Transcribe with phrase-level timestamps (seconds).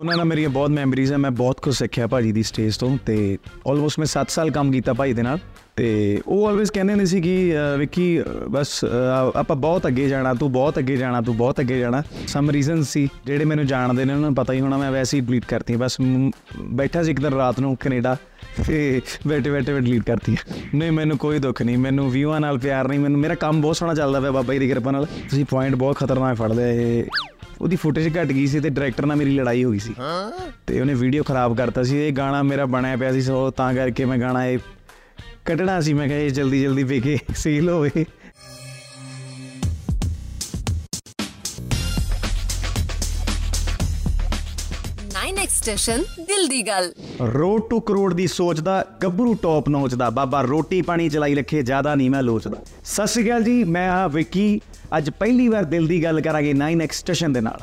[0.00, 3.38] ਉਹਨਾਂ ਨਾਲ ਮੇਰੀਆਂ ਬਹੁਤ ਮੈਮਰੀਜ਼ ਹੈ ਮੈਂ ਬਹੁਤ ਕੁਝ ਸਿੱਖਿਆ ਭਾਜੀ ਦੀ ਸਟੇਜ ਤੋਂ ਤੇ
[3.68, 5.38] ਆਲਮੋਸਟ ਮੈਂ 7 ਸਾਲ ਕੰਮ ਕੀਤਾ ਭਾਜੀ ਦੇ ਨਾਲ
[5.76, 5.88] ਤੇ
[6.26, 10.34] ਉਹ ਆਲਵੇਸ ਕਹਿੰਦੇ ਹੁੰਦੇ ਸੀ ਕਿ ਅਹ, ਵਿੱਕੀ ਅਹ, ਬਸ ਅਹ, ਆਪਾਂ ਬਹੁਤ ਅੱਗੇ ਜਾਣਾ
[10.34, 14.12] ਤੂੰ ਬਹੁਤ ਅੱਗੇ ਜਾਣਾ ਤੂੰ ਬਹੁਤ ਅੱਗੇ ਜਾਣਾ। ਸਮ ਰੀਜ਼ਨ ਸੀ ਜਿਹੜੇ ਮੈਨੂੰ ਜਾਣਦੇ ਨੇ
[14.12, 16.30] ਉਹਨਾਂ ਨੂੰ ਪਤਾ ਹੀ ਹੋਣਾ ਮੈਂ ਵੈਸੇ ਹੀ ਡਿਲੀਟ ਕਰਤੀ ਬਸ ਮ-
[16.60, 18.16] ਬੈਠਾ ਸੀ ਇੱਕ ਦਿਨ ਰਾਤ ਨੂੰ ਕੈਨੇਡਾ
[18.66, 20.36] ਤੇ ਬੈਠੇ ਬੈਠੇ ਮੈਂ ਡਿਲੀਟ ਕਰਤੀ
[20.74, 23.94] ਨਹੀਂ, ਮੈਨੂੰ ਕੋਈ ਦੁੱਖ ਨਹੀਂ, ਮੈਨੂੰ ਵਿਊਆਂ ਨਾਲ ਪਿਆਰ ਨਹੀਂ, ਮੈਨੂੰ ਮੇਰਾ ਕੰਮ ਬਹੁਤ ਸੋਹਣਾ
[23.94, 27.04] ਚੱਲਦਾ ਪਿਆ ਬਾਬਾ ਜੀ ਦੀ ਕਿਰਪਾ ਨਾਲ। ਤੁਸੀਂ ਪੁਆਇੰਟ ਬਹੁਤ ਖਤਰਨਾਕ ਫੜ ਲਿਆ ਇਹ
[27.60, 29.94] ਉਹਦੀ ਫੁਟੇਜ ਘਟ ਗਈ ਸੀ ਤੇ ਡਾਇਰੈਕਟਰ ਨਾਲ ਮੇਰੀ ਲੜਾਈ ਹੋ ਗਈ ਸੀ।
[30.66, 34.04] ਤੇ ਉਹਨੇ ਵੀਡੀਓ ਖਰਾਬ ਕਰਤਾ ਸੀ, ਇਹ ਗਾਣਾ ਮੇਰਾ ਬਣਿਆ ਪਿਆ ਸੀ, ਸੋ ਤਾਂ ਕਰਕੇ
[34.04, 34.58] ਮੈਂ ਗਾਣਾ ਇਹ
[35.44, 38.04] ਕੱਢਣਾ ਸੀ, ਮੈਂ ਕਿਹਾ ਇਹ ਜਲਦੀ ਜਲਦੀ ਵੇਖੇ ਸੇਲ ਹੋਵੇ।
[45.68, 46.92] ਸਟੇਸ਼ਨ ਦਿਲ ਦੀ ਗੱਲ।
[47.32, 52.10] ਰੋਡ ਟੂ ਕਰੋੜ ਦੀ ਸੋਚਦਾ ਗੱਭਰੂ ਟੌਪ ਨੋਚਦਾ ਬਾਬਾ ਰੋਟੀ ਪਾਣੀ ਚਲਾਈ ਰੱਖੇ ਜ਼ਿਆਦਾ ਨਹੀਂ
[52.10, 54.60] ਮੈਂ ਲੋਚਦਾ। ਸਤਿ ਸ਼੍ਰੀ ਅਕਾਲ ਜੀ ਮੈਂ ਆ ਵਿੱਕੀ।
[54.98, 57.58] ਅੱਜ ਪਹਿਲੀ ਵਾਰ ਦਿਲ ਦੀ ਗੱਲ ਕਰਾਂਗੇ 9x ਸਟੇਸ਼ਨ ਦੇ ਨਾਲ।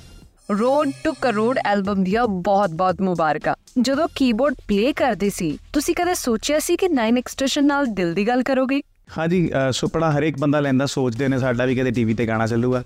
[0.55, 6.59] ਰੋਡ ਟੂ ਕਰੋੜ ਐਲਬਮ ਦੀਆਂ ਬਹੁਤ-ਬਹੁਤ ਮੁਬਾਰਕਾਂ। ਜਦੋਂ ਕੀਬੋਰਡ ਪਲੇ ਕਰਦੇ ਸੀ ਤੁਸੀਂ ਕਦੇ ਸੋਚਿਆ
[6.59, 8.81] ਸੀ ਕਿ 9 ਐਕਸਟ੍ਰੈਸ਼ਨ ਨਾਲ ਦਿਲ ਦੀ ਗੱਲ ਕਰੋਗੇ?
[9.17, 12.83] ਹਾਂਜੀ ਸੁਪਨਾ ਹਰੇਕ ਬੰਦਾ ਲੈਂਦਾ ਸੋਚਦੇ ਨੇ ਸਾਡਾ ਵੀ ਕਦੇ ਟੀਵੀ ਤੇ ਗਾਣਾ ਚੱਲੂਗਾ।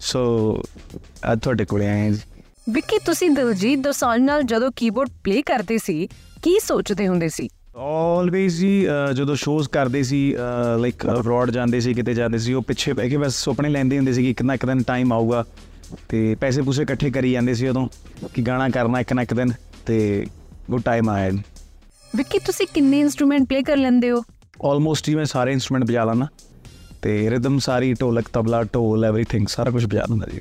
[0.00, 0.22] ਸੋ
[1.32, 2.20] ਅੱਜ ਤੁਹਾਡੇ ਕੋਲੇ ਆਏ ਜੀ।
[2.70, 6.06] ਵਿੱਕੀ ਤੁਸੀਂ ਦਿਲਜੀਤ ਦੋਸਾਂਝ ਨਾਲ ਜਦੋਂ ਕੀਬੋਰਡ ਪਲੇ ਕਰਦੇ ਸੀ
[6.42, 7.48] ਕੀ ਸੋਚਦੇ ਹੁੰਦੇ ਸੀ?
[7.76, 10.36] ਆਲਵੇਜ਼ ਜੀ ਜਦੋਂ ਸ਼ੋਜ਼ ਕਰਦੇ ਸੀ
[10.78, 14.12] ਲਾਈਕ ਅਬਰੋਡ ਜਾਂਦੇ ਸੀ ਕਿਤੇ ਜਾਂਦੇ ਸੀ ਉਹ ਪਿੱਛੇ ਬਹਿ ਕੇ ਬਸ ਸੁਪਨੇ ਲੈਂਦੇ ਹੁੰਦੇ
[14.12, 15.44] ਸੀ ਕਿ ਇੱਕ ਨਾ ਇੱਕ ਦਿਨ ਟਾਈਮ ਆਊਗਾ
[16.08, 17.88] ਤੇ ਪੈਸੇ ਪੂਸੇ ਇਕੱਠੇ ਕਰੀ ਜਾਂਦੇ ਸੀ ਉਦੋਂ
[18.34, 19.52] ਕਿ ਗਾਣਾ ਕਰਨਾ ਇੱਕ ਨਾ ਇੱਕ ਦਿਨ
[19.86, 20.26] ਤੇ
[20.70, 21.30] ਉਹ ਟਾਈਮ ਆਇਆ
[22.16, 24.22] ਵਿੱਕੀ ਤੁਸੀਂ ਕਿੰਨੇ ਇਨਸਟਰੂਮੈਂਟ ਪਲੇ ਕਰ ਲੈਂਦੇ ਹੋ?
[24.64, 26.26] ਆਲਮੋਸਟ ਹੀ ਮੈਂ ਸਾਰੇ ਇਨਸਟਰੂਮੈਂਟ ਵਜਾ ਲੈਣਾ
[27.02, 30.40] ਤੇ ਰਿਦਮ ਸਾਰੀ ਢੋਲਕ ਤਬਲਾ ਢੋਲ ਐਵਰੀਥਿੰਗ ਸਾਰਾ ਕੁਝ ਵਜਾ ਲੈਂਦਾ ਜੀ।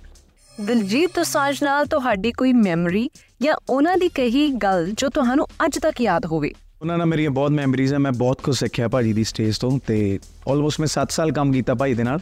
[0.61, 3.09] ਦਿਲਜੀਤ ਦੋਸਾਂਝ ਨਾਲ ਤੁਹਾਡੀ ਕੋਈ ਮੈਮਰੀ
[3.41, 6.51] ਜਾਂ ਉਹਨਾਂ ਦੀ ਕਹੀ ਗੱਲ ਜੋ ਤੁਹਾਨੂੰ ਅੱਜ ਤੱਕ ਯਾਦ ਹੋਵੇ?
[6.81, 10.19] ਉਹਨਾਂ ਨਾਲ ਮੇਰੀਆਂ ਬਹੁਤ ਮੈਮਰੀਜ਼ ਹੈ ਮੈਂ ਬਹੁਤ ਕੁਝ ਸਿੱਖਿਆ ਭਾਜੀ ਦੀ ਸਟੇਜ ਤੋਂ ਤੇ
[10.47, 12.19] ਆਲਮੋਸਟ ਮੈਂ 7 ਸਾਲ ਕੰਮ ਕੀਤਾ ਭਾਜੀ ਦੇ ਨਾਲ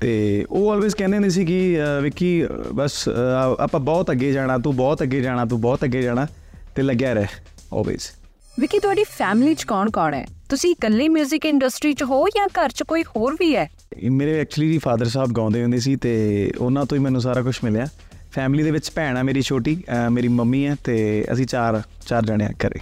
[0.00, 3.08] ਤੇ ਉਹ ਆਲਵੇਸ ਕਹਿੰਦੇ ਹੁੰਦੇ ਸੀ ਕਿ ਵਿੱਕੀ ਬਸ
[3.58, 6.26] ਆਪਾਂ ਬਹੁਤ ਅੱਗੇ ਜਾਣਾ ਤੂੰ ਬਹੁਤ ਅੱਗੇ ਜਾਣਾ ਤੂੰ ਬਹੁਤ ਅੱਗੇ ਜਾਣਾ
[6.74, 7.26] ਤੇ ਲੱਗਿਆ ਰਹਿ
[7.74, 8.12] ਆਲਵੇਸ
[8.60, 10.26] ਵਿੱਕੀ ਤੁਹਾਡੀ ਫੈਮਿਲੀ 'ਚ ਕੌਣ-ਕੌਣ ਹੈ?
[10.50, 13.68] ਤੁਸੀਂ ਇਕੱਲੇ 뮤직 ਇੰਡਸਟਰੀ 'ਚ ਹੋ ਜਾਂ ਘਰ 'ਚ ਕੋਈ ਹੋਰ ਵੀ ਹੈ?
[14.10, 16.12] ਮੇਰੇ ਐਕਚੁਅਲੀ ਫਾਦਰ ਸਾਹਿਬ ਗਾਉਂਦੇ ਹੁੰਦੇ ਸੀ ਤੇ
[16.58, 17.86] ਉਹਨਾਂ ਤੋਂ ਹੀ ਮੈਨੂੰ ਸਾਰਾ ਕੁਝ ਮਿਲਿਆ।
[18.32, 19.76] ਫੈਮਿਲੀ ਦੇ ਵਿੱਚ ਭੈਣ ਆ ਮੇਰੀ ਛੋਟੀ
[20.12, 20.96] ਮੇਰੀ ਮੰਮੀ ਹੈ ਤੇ
[21.32, 22.80] ਅਸੀਂ ਚਾਰ ਚਾਰ ਜਣੇ ਆ ਘਰੇ।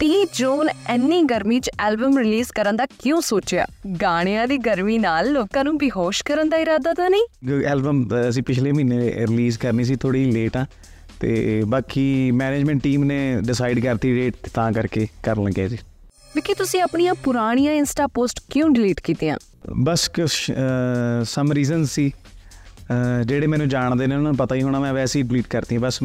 [0.00, 3.66] 30 ਜੂਨ ਇੰਨੀ ਗਰਮੀ 'ਚ ਐਲਬਮ ਰਿਲੀਜ਼ ਕਰਨ ਦਾ ਕਿਉਂ ਸੋਚਿਆ?
[4.02, 7.62] ਗਾਣਿਆਂ ਦੀ ਗਰਮੀ ਨਾਲ ਲੋਕਾਂ ਨੂੰ ਬੇਹੋਸ਼ ਕਰਨ ਦਾ ਇਰਾਦਾ ਤਾਂ ਨਹੀਂ?
[7.66, 10.66] ਐਲਬਮ ਅਸੀਂ ਪਿਛਲੇ ਮਹੀਨੇ ਰਿਲੀਜ਼ ਕਰਨੀ ਸੀ ਥੋੜੀ ਲੇਟ ਆ
[11.20, 15.78] ਤੇ ਬਾਕੀ ਮੈਨੇਜਮੈਂਟ ਟੀਮ ਨੇ ਡਿਸਾਈਡ ਕਰਤੀ ਡੇਟ ਤਾਂ ਕਰਕੇ ਕਰਨ ਲੱਗੇ ਜੀ।
[16.34, 19.38] ਵਿੱਕੀ ਤੁਸੀਂ ਆਪਣੀਆਂ ਪੁਰਾਣੀਆਂ ਇੰਸਟਾ ਪੋਸਟ ਕਿਉਂ ਡਿਲੀਟ ਕੀਤੀਆਂ?
[19.78, 20.30] ਬਸ ਕੁਝ
[21.22, 22.10] ਸਮ ਰੀਜ਼ਨ ਸੀ।
[23.26, 25.98] ਜਿਹੜੇ ਮੈਨੂੰ ਜਾਣਦੇ ਨੇ ਉਹਨਾਂ ਨੂੰ ਪਤਾ ਹੀ ਹੋਣਾ ਮੈਂ ਵੈਸੇ ਹੀ ਡਿਲੀਟ ਕਰਤੀ ਬਸ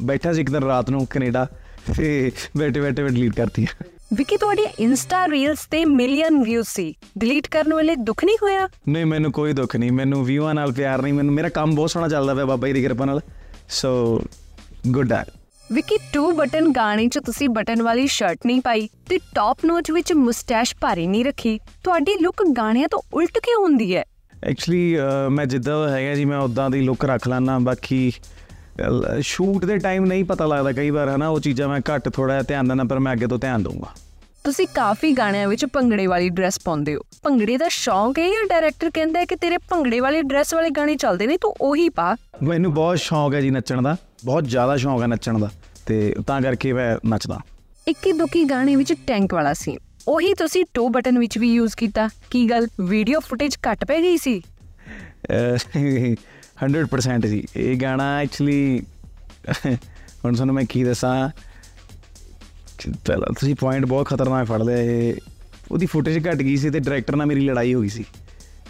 [0.00, 1.46] ਬੈਠਾ ਸੀ ਇੱਕ ਦਿਨ ਰਾਤ ਨੂੰ ਕੈਨੇਡਾ
[1.98, 3.66] ਤੇ ਬੈਠੇ ਬੈਠੇ ਮੈਂ ਡਿਲੀਟ ਕਰਤੀ
[4.14, 8.68] ਵਿੱਕੀ ਤੁਹਾਡੀ ਇੰਸਟਾ ਰੀਲਸ ਤੇ ਮਿਲੀਅਨ ਵਿਊਜ਼ ਸੀ। ਡਿਲੀਟ ਕਰਨ ਵੇਲੇ ਦੁੱਖ ਨਹੀਂ ਹੋਇਆ?
[8.88, 12.08] ਨਹੀਂ ਮੈਨੂੰ ਕੋਈ ਦੁੱਖ ਨਹੀਂ। ਮੈਨੂੰ ਵਿਊਆਂ ਨਾਲ ਪਿਆਰ ਨਹੀਂ। ਮੈਨੂੰ ਮੇਰਾ ਕੰਮ ਬਹੁਤ ਸੋਹਣਾ
[12.08, 13.20] ਚੱਲਦਾ ਪਿਆ ਬਾਬਾ ਜੀ ਦੀ ਕਿਰਪਾ ਨਾਲ।
[13.70, 14.22] ਸੋ
[14.88, 15.24] ਗੁੱਡ ਆ
[15.72, 20.12] ਵਿੱਕੀ 2 ਬਟਨ ਗਾਣੇ 'ਚ ਤੁਸੀਂ ਬਟਨ ਵਾਲੀ ਸ਼ਰਟ ਨਹੀਂ ਪਾਈ ਤੇ ਟੌਪ ਨੋਚ ਵਿੱਚ
[20.12, 24.04] ਮੁਸਟੈਸ਼ ਭਾਰੀ ਨਹੀਂ ਰੱਖੀ। ਤੁਹਾਡੀ ਲੁੱਕ ਗਾਣਿਆਂ ਤੋਂ ਉਲਟ ਕਿਉਂ ਹੁੰਦੀ ਹੈ?
[24.44, 24.96] ਐਕਚੁਅਲੀ
[25.30, 28.12] ਮੈਂ ਜਿੱਦਾਂ ਹੈਗਾ ਜੀ ਮੈਂ ਉਦਾਂ ਦੀ ਲੁੱਕ ਰੱਖ ਲੈਣਾ ਬਾਕੀ
[29.22, 32.42] ਸ਼ੂਟ ਦੇ ਟਾਈਮ ਨਹੀਂ ਪਤਾ ਲੱਗਦਾ ਕਈ ਵਾਰ ਹਨਾ ਉਹ ਚੀਜ਼ਾਂ ਮੈਂ ਘੱਟ ਥੋੜਾ ਜਿਹਾ
[32.42, 33.94] ਧਿਆਨ ਦਿੰਦਾ ਪਰ ਮੈਂ ਅੱਗੇ ਤੋਂ ਧਿਆਨ ਦਊਂਗਾ।
[34.44, 38.90] ਤੁਸੀਂ ਕਾਫੀ ਗਾਣਿਆਂ ਵਿੱਚ ਭੰਗੜੇ ਵਾਲੀ ਡਰੈਸ ਪਾਉਂਦੇ ਹੋ। ਭੰਗੜੇ ਦਾ ਸ਼ੌਂਕ ਹੈ ਜਾਂ ਡਾਇਰੈਕਟਰ
[38.94, 42.14] ਕਹਿੰਦਾ ਹੈ ਕਿ ਤੇਰੇ ਭੰਗੜੇ ਵਾਲੀ ਡਰੈਸ ਵਾਲੇ ਗਾਣੇ ਚੱਲਦੇ ਨੇ ਤੂੰ ਉਹੀ ਪਾ?
[42.42, 45.50] ਮੈਨੂੰ ਬਹੁਤ ਸ਼ੌਂਕ ਹੈ ਜੀ ਨੱਚਣ ਦਾ। ਬਹੁਤ ਜ਼ਿਆਦਾ ਸ਼ੌਂਕ ਹੈ ਨੱਚਣ ਦਾ
[45.86, 47.40] ਤੇ ਤਾਂ ਕਰਕੇ ਮੈਂ ਨੱਚਦਾ।
[47.88, 49.76] ਇੱਕੀ ਦੁੱਕੀ ਗਾਣੇ ਵਿੱਚ ਟੈਂਕ ਵਾਲਾ ਸੀ।
[50.08, 54.16] ਉਹੀ ਤੁਸੀਂ 2 ਬਟਨ ਵਿੱਚ ਵੀ ਯੂਜ਼ ਕੀਤਾ। ਕੀ ਗੱਲ ਵੀਡੀਓ ਫੁਟੇਜ ਘੱਟ ਪੈ ਗਈ
[54.16, 54.40] ਸੀ?
[54.40, 56.14] ਅਹ
[56.64, 58.82] 100% ਜੀ। ਇਹ ਗਾਣਾ ਐਕਚੁਅਲੀ
[60.24, 61.28] ਹੁਣ ਤੁਹਾਨੂੰ ਮੈਂ ਕੀ ਦੱਸਾਂ?
[63.06, 65.14] ਪਹਿਲਾਂ ਤੁਸੀਂ ਪੁਆਇੰਟ ਬਹੁਤ ਖਤਰਨਾਕ ਫੜ ਲਿਆ। ਇਹ
[65.70, 68.04] ਉਹਦੀ ਫੁਟੇਜ ਘਟ ਗਈ ਸੀ ਤੇ ਡਾਇਰੈਕਟਰ ਨਾਲ ਮੇਰੀ ਲੜਾਈ ਹੋ ਗਈ ਸੀ।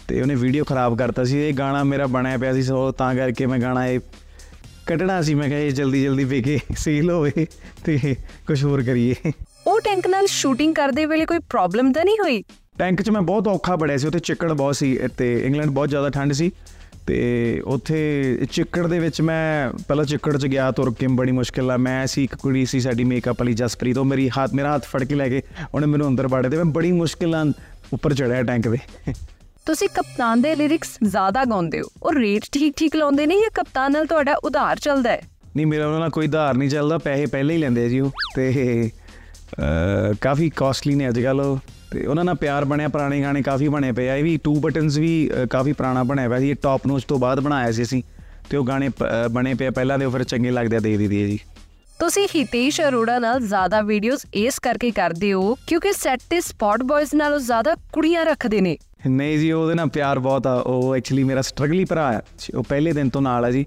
[0.07, 3.45] ਤੇ ਉਹਨੇ ਵੀਡੀਓ ਖਰਾਬ ਕਰਤਾ ਸੀ। ਇਹ ਗਾਣਾ ਮੇਰਾ ਬਣਿਆ ਪਿਆ ਸੀ ਸੋ ਤਾਂ ਕਰਕੇ
[3.45, 3.99] ਮੈਂ ਗਾਣਾ ਇਹ
[4.87, 7.45] ਕੱਢਣਾ ਸੀ। ਮੈਂ ਕਿਹਾ ਇਹ ਜਲਦੀ ਜਲਦੀ ਵੇਖੇ ਸੇਲ ਹੋਵੇ
[7.85, 8.15] ਤੇ
[8.47, 9.31] ਕੁਝ ਹੋਰ ਕਰੀਏ।
[9.67, 12.43] ਉਹ ਟੈਂਕ ਨਾਲ ਸ਼ੂਟਿੰਗ ਕਰਦੇ ਵੇਲੇ ਕੋਈ ਪ੍ਰੋਬਲਮ ਤਾਂ ਨਹੀਂ ਹੋਈ?
[12.79, 16.09] ਟੈਂਕ 'ਚ ਮੈਂ ਬਹੁਤ ਔਖਾ ਬੜਿਆ ਸੀ ਉੱਥੇ ਚਿੱਕੜ ਬਹੁਤ ਸੀ ਤੇ ਇੰਗਲੈਂਡ ਬਹੁਤ ਜ਼ਿਆਦਾ
[16.09, 16.51] ਠੰਡ ਸੀ
[17.07, 17.17] ਤੇ
[17.65, 17.99] ਉੱਥੇ
[18.51, 22.23] ਚਿੱਕੜ ਦੇ ਵਿੱਚ ਮੈਂ ਪਹਿਲਾਂ ਚਿੱਕੜ 'ਚ ਗਿਆ ਤੁਰ ਕੇ ਬੜੀ ਮੁਸ਼ਕਿਲ ਨਾਲ ਮੈਂ ਸੀ
[22.23, 25.29] ਇੱਕ ਕੁੜੀ ਸੀ ਸਾਡੀ ਮੇਕਅਪ ਵਾਲੀ ਜਸਪ੍ਰੀਤ ਉਹ ਮੇਰੀ ਹੱਥ ਮੇਰਾ ਹੱਥ ਫੜ ਕੇ ਲੈ
[25.29, 25.41] ਕੇ
[25.73, 27.53] ਉਹਨੇ ਮੈਨੂੰ ਅੰਦਰ ਬਾੜੇ ਤੇ ਮੈਂ ਬੜੀ ਮੁਸ਼ਕਿਲ ਨਾਲ
[27.93, 28.77] ਉੱਪਰ ਚੜਿਆ ਟੈਂਕ ਦੇ।
[29.65, 33.91] ਤੁਸੀਂ ਕਪਤਾਨ ਦੇ ਲਿਰਿਕਸ ਜ਼ਿਆਦਾ ਗਾਉਂਦੇ ਹੋ। ਉਹ ਰੇਟ ਠੀਕ ਠੀਕ ਲਾਉਂਦੇ ਨੇ ਜਾਂ ਕਪਤਾਨ
[33.91, 35.21] ਨਾਲ ਤੁਹਾਡਾ ਉਧਾਰ ਚੱਲਦਾ ਹੈ?
[35.55, 38.11] ਨਹੀਂ ਮੇਰਾ ਉਹਨਾਂ ਨਾਲ ਕੋਈ ਧਾਰ ਨਹੀਂ ਚੱਲਦਾ। ਪੈਸੇ ਪਹਿਲੇ ਹੀ ਲੈਂਦੇ ਆ ਜੀ ਉਹ।
[38.35, 38.89] ਤੇ
[39.59, 41.57] ਅਹ, ਕਾਫੀ ਕਾਸਟਲੀ ਨੇ ਅੱਜ ਕੱਲ੍ਹ ਉਹ।
[41.91, 44.97] ਤੇ ਉਹਨਾਂ ਨਾਲ ਪਿਆਰ ਬਣਿਆ ਪੁਰਾਣੇ ਗਾਣੇ ਕਾਫੀ ਬਣੇ ਪਏ ਆ। ਇਹ ਵੀ ਟੂ ਬਟਨਸ
[44.97, 48.03] ਵੀ ਅਹ, ਕਾਫੀ ਪੁਰਾਣਾ ਬਣਿਆ ਹੋਇਆ ਸੀ। ਇਹ ਟੌਪ ਨੋਚ ਤੋਂ ਬਾਅਦ ਬਣਾਇਆ ਸੀ ਅਸੀਂ।
[48.49, 50.79] ਤੇ ਉਹ ਗਾਣੇ ਪ- ਅਹ, ਬਣੇ ਪਏ ਆ। ਪਹਿਲਾਂ ਦੇ ਉਹ ਫਿਰ ਚੰਗੇ ਲੱਗਦੇ ਆ
[50.79, 51.39] ਦੇ ਦਿੱਤੀ ਜੀ।
[52.01, 57.13] ਤੁਸੀਂ ਹਿਤੇਸ਼ ਅਰੋੜਾ ਨਾਲ ਜ਼ਿਆਦਾ ਵੀਡੀਓਜ਼ ਇਸ ਕਰਕੇ ਕਰਦੇ ਹੋ ਕਿਉਂਕਿ ਸੈੱਟ ਤੇ ਸਪੌਟ ਬॉयਜ਼
[57.15, 58.77] ਨਾਲੋਂ ਜ਼ਿਆਦਾ ਕੁੜੀਆਂ ਰੱਖਦੇ ਨੇ।
[59.07, 62.21] ਨਹੀਂ ਜੀ ਉਹਦੇ ਨਾਲ ਪਿਆਰ ਬਹੁਤ ਆ। ਉਹ ਐਕਚੁਅਲੀ ਮੇਰਾ ਸਟਰਗਲੀ ਭਰਾ ਆ।
[62.55, 63.65] ਉਹ ਪਹਿਲੇ ਦਿਨ ਤੋਂ ਨਾਲ ਆ ਜੀ।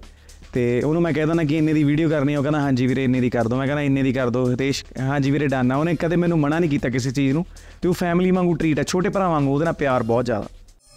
[0.53, 3.03] ਤੇ ਉਹਨੂੰ ਮੈਂ ਕਹਿ ਦਿੰਦਾ ਕਿ ਇੰਨੇ ਦੀ ਵੀਡੀਓ ਕਰਨੀ ਆ, ਉਹ ਕਹਿੰਦਾ ਹਾਂਜੀ ਵੀਰੇ
[3.03, 5.75] ਇੰਨੇ ਦੀ ਕਰ ਦੋ। ਮੈਂ ਕਹਿੰਦਾ ਇੰਨੇ ਦੀ ਕਰ ਦੋ। ਹਿਤੇਸ਼ ਹਾਂਜੀ ਵੀਰੇ ਡਨ ਆ।
[5.75, 7.45] ਉਹਨੇ ਕਦੇ ਮੈਨੂੰ ਮਨਾ ਨਹੀਂ ਕੀਤਾ ਕਿਸੇ ਚੀਜ਼ ਨੂੰ।
[7.81, 10.47] ਤੇ ਉਹ ਫੈਮਿਲੀ ਵਾਂਗੂ ਟਰੀਟ ਹੈ ਛੋਟੇ ਭਰਾ ਵਾਂਗੂ ਉਹਦੇ ਨਾਲ ਪਿਆਰ ਬਹੁਤ ਜ਼ਿਆਦਾ।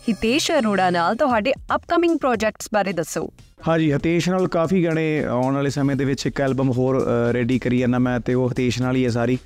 [0.09, 3.31] ਹਿਤੇਸ਼ ਅਰੋੜਾ ਨਾਲ ਤੁਹਾਡੇ ਅਪਕਮਿੰਗ ਪ੍ਰੋਜੈਕਟਸ ਬਾਰੇ ਦੱਸੋ।
[3.67, 7.01] ਹਾਂਜੀ ਹਤੇਸ਼ ਨਾਲ ਕਾਫੀ ਗਾਣੇ ਆਉਣ ਵਾਲੇ ਸਮੇਂ ਦੇ ਵਿੱਚ ਇੱਕ ਐਲਬਮ ਹੋਰ
[7.35, 9.39] ਰੈਡੀ ਕਰੀ ਜਾਂਦਾ ਮੈਂ ਤੇ ਉਹ ਹਤੇਸ਼ ਨਾਲ ਹੀ ਹੈ ਸਾਰੀ।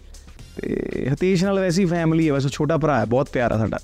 [0.56, 3.79] ਤੇ ਹਤੇਸ਼ ਨਾਲ ਵੈਸੀ ਫੈਮਿਲੀ ਹੈ ਬਸ ਛੋਟਾ ਭਰਾ ਹੈ ਬਹੁਤ ਪਿਆਰਾ ਸਾਡਾ।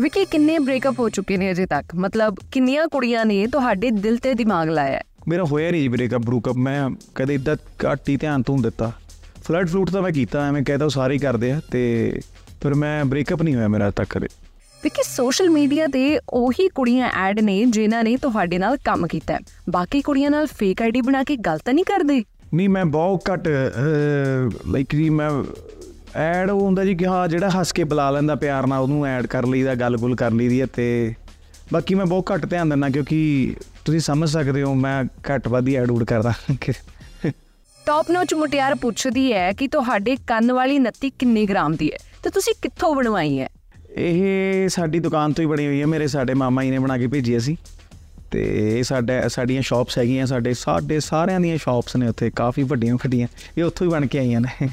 [0.00, 1.94] ਵਿਕੀ ਕਿੰਨੇ ਬ੍ਰੇਕਅਪ ਹੋ ਚੁੱਕੇ ਨੇ ਅਜੇ ਤੱਕ?
[1.94, 5.00] ਮਤਲਬ ਕਿੰਨੀਆਂ ਕੁੜੀਆਂ ਨੇ ਤੁਹਾਡੇ ਦਿਲ ਤੇ ਦਿਮਾਗ ਲਾਇਆ?
[5.28, 8.92] ਮੇਰਾ ਹੋਇਆ ਨਹੀਂ ਜੀ ਬ੍ਰੇਕਅਪ ਬਰੂਕਅਪ ਮੈਂ ਕਦੇ ਇਦਾਂ ਘੱਟ ਹੀ ਧਿਆਨ ਤੋਂ ਦਿੱਤਾ।
[9.44, 11.82] ਫਲਰਟ ਫਲੂਟ ਤਾਂ ਮੈਂ ਕੀਤਾ ਐਵੇਂ ਕਹਿੰਦਾ ਸਾਰੇ ਕਰਦੇ ਆ ਤੇ
[12.62, 14.28] ਪਰ ਮੈਂ ਬ੍ਰੇਕਅਪ ਨਹੀਂ ਹੋਇਆ ਮੇਰਾ ਤੱਕ ਕਦੇ।
[14.84, 19.38] ਵਿਕੀ ਸੋਸ਼ਲ ਮੀਡੀਆ ਤੇ ਉਹੀ ਕੁੜੀਆਂ ਐਡ ਨੇ ਜਿਨ੍ਹਾਂ ਨੇ ਤੁਹਾਡੇ ਨਾਲ ਕੰਮ ਕੀਤਾ ਹੈ।
[19.70, 22.22] ਬਾਕੀ ਕੁੜੀਆਂ ਨਾਲ ਫੇਕ ਆਈਡੀ ਬਣਾ ਕੇ ਗਲਤ ਨਹੀਂ ਕਰਦੇ?
[22.54, 23.48] ਨਹੀਂ ਮੈਂ ਬਹੁਤ ਘੱਟ
[24.66, 25.30] ਲਾਈਕ ਜੀ ਮੈਂ
[26.14, 29.26] ਐਡ ਉਹ ਹੁੰਦਾ ਜੀ ਕਿ ਹਾਂ ਜਿਹੜਾ ਹੱਸ ਕੇ ਬੁਲਾ ਲੈਂਦਾ ਪਿਆਰ ਨਾਲ ਉਹਨੂੰ ਐਡ
[29.26, 31.14] ਕਰ ਲਈਦਾ ਗੱਲ-ਗੁਲ ਕਰ ਲਈਦੀ ਹੈ ਤੇ
[31.72, 33.54] ਬਾਕੀ ਮੈਂ ਬਹੁਤ ਘੱਟ ਧਿਆਨ ਦਿੰਦਾ ਕਿਉਂਕਿ
[33.84, 36.32] ਤੁਸੀਂ ਸਮਝ ਸਕਦੇ ਹੋ ਮੈਂ ਘੱਟ ਵੱਧ ਹੀ ਐਡ ਉਡ ਕਰਦਾ।
[37.86, 41.98] ਟੌਪ ਨੋਚ ਮੁਟਿਆਰ ਪੁੱਛਦੀ ਹੈ ਕਿ ਤੁਹਾਡੇ ਕੰਨ ਵਾਲੀ ਨੱਤੀ ਕਿੰਨੇ ਗ੍ਰਾਮ ਦੀ ਹੈ?
[42.22, 43.48] ਤੇ ਤੁਸੀਂ ਕਿੱਥੋਂ ਬਣਵਾਈ ਹੈ?
[43.96, 47.06] ਇਹ ਸਾਡੀ ਦੁਕਾਨ ਤੋਂ ਹੀ ਬਣੀ ਹੋਈ ਹੈ। ਮੇਰੇ ਸਾਡੇ ਮਾਮਾ ਜੀ ਨੇ ਬਣਾ ਕੇ
[47.06, 47.56] ਭੇਜੀ ਸੀ।
[48.30, 48.42] ਤੇ
[48.78, 53.28] ਇਹ ਸਾਡਾ, ਸਾਡੀਆਂ ਸ਼ਾਪਸ ਹੈਗੀਆਂ, ਸਾਡੇ ਸਾਡੇ ਸਾਰਿਆਂ ਦੀਆਂ ਸ਼ਾਪਸ ਨੇ ਉੱਥੇ। ਕਾਫੀ ਵੱਡੀਆਂ ਵੱਡੀਆਂ
[53.58, 54.66] ਇਹ ਉੱਥੋਂ ਹੀ ਬਣ ਕੇ ਆਈਆਂ ਨੇ।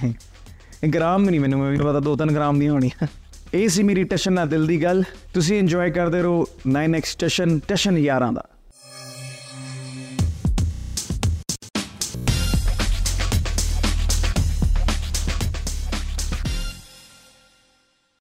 [0.83, 3.07] ਇਹ ਗ੍ਰਾਮ ਵੀ ਨਹੀਂ ਮੈਨੂੰ ਵੀ ਪਤਾ 2-3 ਗ੍ਰਾਮ ਦੀਆਂ ਹੋਣੀਆਂ।
[3.53, 5.03] ਇਹ ਸੀ ਮੇਰੀ ਟਸ਼ਨ ਨਾਲ ਦਿਲ ਦੀ ਗੱਲ।
[5.33, 8.43] ਤੁਸੀਂ ਇੰਜੋਏ ਕਰਦੇ ਰਹੋ। 9x ਟਸ਼ਨ ਟਸ਼ਨ ਯਾਰਾਂ ਦਾ।